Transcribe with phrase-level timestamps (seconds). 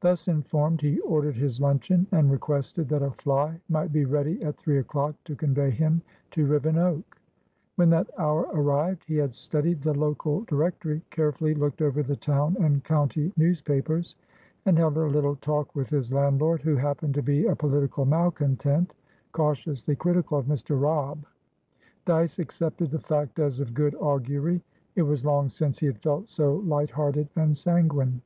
[0.00, 4.56] Thus informed, he ordered his luncheon, and requested that a fly might be ready at
[4.58, 7.16] three o'clock to convey him to Rivenoak.
[7.76, 12.56] When that hour arrived, he had studied the local directory, carefully looked over the town
[12.60, 14.16] and county newspapers,
[14.66, 18.92] and held a little talk with his landlord, who happened to be a political malcontent,
[19.32, 20.78] cautiously critical of Mr.
[20.78, 21.24] Robb.
[22.04, 24.60] Dyce accepted the fact as of good augury.
[24.96, 28.20] It was long since he had felt so lighthearted and sanguine.